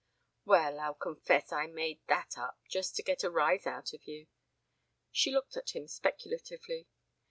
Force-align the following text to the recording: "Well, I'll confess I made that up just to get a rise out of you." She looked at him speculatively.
"Well, 0.45 0.79
I'll 0.79 0.95
confess 0.95 1.51
I 1.51 1.67
made 1.67 1.99
that 2.07 2.35
up 2.35 2.57
just 2.67 2.95
to 2.95 3.03
get 3.03 3.23
a 3.23 3.29
rise 3.29 3.67
out 3.67 3.93
of 3.93 4.05
you." 4.07 4.25
She 5.11 5.31
looked 5.31 5.55
at 5.55 5.75
him 5.75 5.87
speculatively. 5.87 6.87